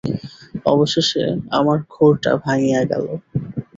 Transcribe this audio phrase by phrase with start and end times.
[0.65, 1.23] অবশেষে
[1.57, 3.05] আমার ঘোরটা ভাঙিয়া গেল।